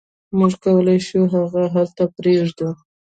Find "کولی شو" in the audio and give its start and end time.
0.63-1.21